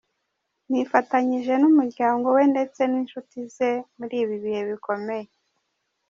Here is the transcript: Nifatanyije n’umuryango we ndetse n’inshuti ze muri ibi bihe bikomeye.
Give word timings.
Nifatanyije 0.69 1.53
n’umuryango 1.61 2.25
we 2.35 2.43
ndetse 2.51 2.81
n’inshuti 2.91 3.37
ze 3.55 3.71
muri 3.97 4.15
ibi 4.23 4.35
bihe 4.43 4.61
bikomeye. 4.69 5.27